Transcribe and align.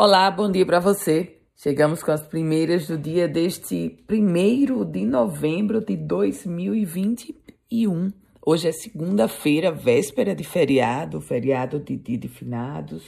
Olá, 0.00 0.30
bom 0.30 0.48
dia 0.48 0.64
para 0.64 0.78
você. 0.78 1.38
Chegamos 1.56 2.04
com 2.04 2.12
as 2.12 2.22
primeiras 2.22 2.86
do 2.86 2.96
dia 2.96 3.26
deste 3.26 3.98
1 4.08 4.84
de 4.84 5.04
novembro 5.04 5.84
de 5.84 5.96
2021. 5.96 8.12
Hoje 8.46 8.68
é 8.68 8.72
segunda-feira, 8.72 9.72
véspera 9.72 10.36
de 10.36 10.44
feriado, 10.44 11.20
feriado 11.20 11.80
de 11.80 11.96
dia 11.96 12.16
de 12.16 12.28
finados. 12.28 13.06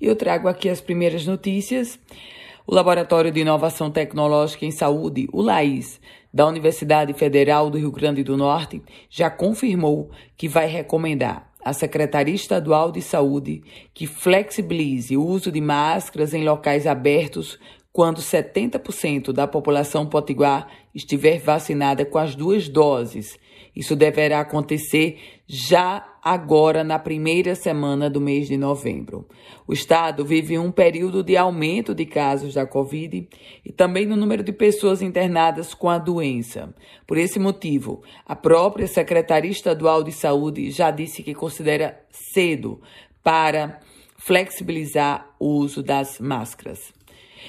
E 0.00 0.06
eu 0.06 0.14
trago 0.14 0.46
aqui 0.46 0.68
as 0.68 0.80
primeiras 0.80 1.26
notícias. 1.26 1.98
O 2.64 2.72
Laboratório 2.72 3.32
de 3.32 3.40
Inovação 3.40 3.90
Tecnológica 3.90 4.64
em 4.64 4.70
Saúde, 4.70 5.28
o 5.32 5.42
LAIS, 5.42 6.00
da 6.32 6.46
Universidade 6.46 7.12
Federal 7.14 7.68
do 7.68 7.78
Rio 7.78 7.90
Grande 7.90 8.22
do 8.22 8.36
Norte, 8.36 8.80
já 9.10 9.28
confirmou 9.28 10.08
que 10.36 10.46
vai 10.46 10.68
recomendar 10.68 11.51
a 11.64 11.72
Secretaria 11.72 12.34
Estadual 12.34 12.90
de 12.90 13.00
Saúde 13.00 13.62
que 13.94 14.06
flexibilize 14.06 15.16
o 15.16 15.24
uso 15.24 15.50
de 15.52 15.60
máscaras 15.60 16.34
em 16.34 16.44
locais 16.44 16.86
abertos 16.86 17.58
quando 17.92 18.22
70% 18.22 19.32
da 19.32 19.46
população 19.46 20.06
potiguar 20.06 20.68
estiver 20.94 21.38
vacinada 21.38 22.04
com 22.04 22.18
as 22.18 22.34
duas 22.34 22.68
doses. 22.68 23.38
Isso 23.76 23.94
deverá 23.94 24.40
acontecer 24.40 25.18
já 25.46 26.06
agora 26.22 26.84
na 26.84 26.98
primeira 26.98 27.54
semana 27.54 28.08
do 28.08 28.20
mês 28.20 28.46
de 28.46 28.56
novembro. 28.56 29.26
O 29.66 29.72
estado 29.72 30.24
vive 30.24 30.58
um 30.58 30.70
período 30.70 31.22
de 31.22 31.36
aumento 31.36 31.94
de 31.94 32.06
casos 32.06 32.54
da 32.54 32.66
Covid 32.66 33.28
e 33.64 33.72
também 33.72 34.06
no 34.06 34.16
número 34.16 34.42
de 34.42 34.52
pessoas 34.52 35.02
internadas 35.02 35.74
com 35.74 35.90
a 35.90 35.98
doença. 35.98 36.74
Por 37.06 37.18
esse 37.18 37.38
motivo, 37.38 38.02
a 38.26 38.36
própria 38.36 38.86
Secretaria 38.86 39.50
Estadual 39.50 40.02
de 40.02 40.12
Saúde 40.12 40.70
já 40.70 40.90
disse 40.90 41.22
que 41.22 41.34
considera 41.34 42.00
cedo 42.10 42.80
para 43.22 43.80
flexibilizar 44.16 45.34
o 45.38 45.48
uso 45.56 45.82
das 45.82 46.20
máscaras. 46.20 46.92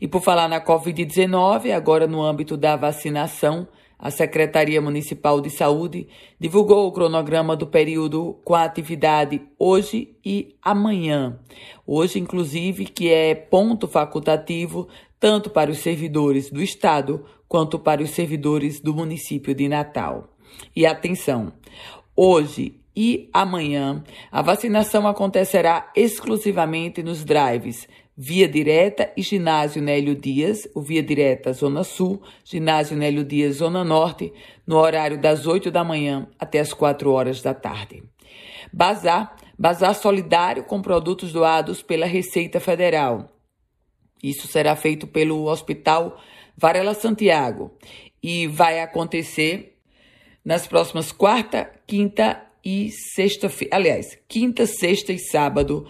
E 0.00 0.08
por 0.08 0.22
falar 0.22 0.48
na 0.48 0.60
Covid-19, 0.60 1.72
agora 1.72 2.06
no 2.06 2.22
âmbito 2.22 2.56
da 2.56 2.76
vacinação, 2.76 3.66
a 3.98 4.10
Secretaria 4.10 4.82
Municipal 4.82 5.40
de 5.40 5.48
Saúde 5.48 6.08
divulgou 6.38 6.86
o 6.86 6.92
cronograma 6.92 7.56
do 7.56 7.66
período 7.66 8.38
com 8.44 8.54
a 8.54 8.64
atividade 8.64 9.40
hoje 9.58 10.16
e 10.24 10.56
amanhã. 10.62 11.38
Hoje, 11.86 12.18
inclusive, 12.18 12.84
que 12.84 13.10
é 13.10 13.34
ponto 13.34 13.88
facultativo 13.88 14.88
tanto 15.18 15.48
para 15.48 15.70
os 15.70 15.78
servidores 15.78 16.50
do 16.50 16.62
Estado 16.62 17.24
quanto 17.48 17.78
para 17.78 18.02
os 18.02 18.10
servidores 18.10 18.78
do 18.78 18.92
município 18.92 19.54
de 19.54 19.68
Natal. 19.68 20.28
E 20.76 20.84
atenção, 20.84 21.52
hoje 22.14 22.80
e 22.96 23.28
amanhã 23.32 24.04
a 24.30 24.42
vacinação 24.42 25.06
acontecerá 25.06 25.90
exclusivamente 25.96 27.02
nos 27.02 27.24
drives 27.24 27.88
Via 28.16 28.48
Direta 28.48 29.12
e 29.16 29.22
Ginásio 29.22 29.82
Nélio 29.82 30.14
Dias, 30.14 30.68
o 30.74 30.80
Via 30.80 31.02
Direta 31.02 31.52
Zona 31.52 31.82
Sul, 31.82 32.22
Ginásio 32.44 32.96
Nélio 32.96 33.24
Dias 33.24 33.56
Zona 33.56 33.82
Norte, 33.82 34.32
no 34.66 34.76
horário 34.76 35.20
das 35.20 35.46
8 35.46 35.70
da 35.70 35.82
manhã 35.82 36.28
até 36.38 36.60
as 36.60 36.72
4 36.72 37.10
horas 37.10 37.42
da 37.42 37.52
tarde. 37.52 38.04
Bazar, 38.72 39.36
bazar 39.58 39.94
solidário 39.94 40.62
com 40.64 40.80
produtos 40.80 41.32
doados 41.32 41.82
pela 41.82 42.06
Receita 42.06 42.60
Federal. 42.60 43.30
Isso 44.22 44.46
será 44.46 44.76
feito 44.76 45.06
pelo 45.06 45.46
Hospital 45.46 46.18
Varela 46.56 46.94
Santiago 46.94 47.76
e 48.22 48.46
vai 48.46 48.80
acontecer 48.80 49.76
nas 50.44 50.66
próximas 50.66 51.10
quarta, 51.10 51.70
quinta 51.86 52.40
e 52.64 52.90
sexta-feira. 52.90 53.76
Aliás, 53.76 54.18
quinta, 54.28 54.66
sexta 54.66 55.12
e 55.12 55.18
sábado 55.18 55.86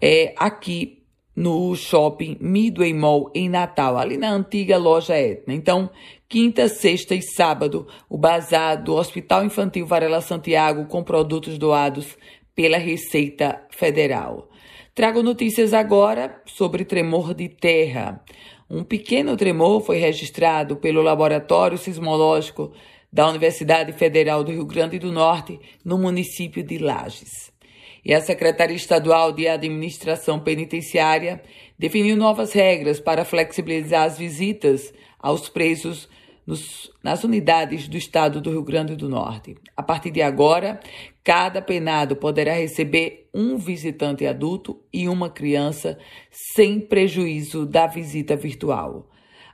é 0.00 0.34
aqui 0.36 0.97
no 1.38 1.76
shopping 1.76 2.36
Midway 2.40 2.92
Mall 2.92 3.30
em 3.32 3.48
Natal, 3.48 3.96
ali 3.96 4.16
na 4.16 4.32
antiga 4.32 4.76
loja 4.76 5.16
Etna. 5.16 5.54
Então, 5.54 5.88
quinta, 6.28 6.68
sexta 6.68 7.14
e 7.14 7.22
sábado, 7.22 7.86
o 8.10 8.18
bazar 8.18 8.82
do 8.82 8.96
Hospital 8.96 9.44
Infantil 9.44 9.86
Varela 9.86 10.20
Santiago 10.20 10.86
com 10.86 11.00
produtos 11.04 11.56
doados 11.56 12.18
pela 12.56 12.76
Receita 12.76 13.64
Federal. 13.70 14.50
Trago 14.92 15.22
notícias 15.22 15.72
agora 15.72 16.42
sobre 16.44 16.84
tremor 16.84 17.32
de 17.32 17.48
terra. 17.48 18.20
Um 18.68 18.82
pequeno 18.82 19.36
tremor 19.36 19.80
foi 19.80 19.98
registrado 19.98 20.74
pelo 20.74 21.02
Laboratório 21.02 21.78
Sismológico 21.78 22.72
da 23.12 23.28
Universidade 23.28 23.92
Federal 23.92 24.42
do 24.42 24.50
Rio 24.50 24.66
Grande 24.66 24.98
do 24.98 25.12
Norte, 25.12 25.60
no 25.84 25.98
município 25.98 26.64
de 26.64 26.78
Lages. 26.78 27.56
E 28.04 28.14
a 28.14 28.20
Secretaria 28.20 28.76
Estadual 28.76 29.32
de 29.32 29.48
Administração 29.48 30.40
Penitenciária 30.40 31.42
definiu 31.78 32.16
novas 32.16 32.52
regras 32.52 33.00
para 33.00 33.24
flexibilizar 33.24 34.04
as 34.04 34.18
visitas 34.18 34.92
aos 35.18 35.48
presos 35.48 36.08
nos, 36.46 36.90
nas 37.02 37.24
unidades 37.24 37.88
do 37.88 37.96
Estado 37.96 38.40
do 38.40 38.50
Rio 38.50 38.62
Grande 38.62 38.96
do 38.96 39.08
Norte. 39.08 39.56
A 39.76 39.82
partir 39.82 40.10
de 40.10 40.22
agora, 40.22 40.80
cada 41.22 41.60
penado 41.60 42.16
poderá 42.16 42.54
receber 42.54 43.28
um 43.34 43.58
visitante 43.58 44.26
adulto 44.26 44.80
e 44.92 45.08
uma 45.08 45.28
criança, 45.28 45.98
sem 46.30 46.80
prejuízo 46.80 47.66
da 47.66 47.86
visita 47.86 48.34
virtual 48.34 49.08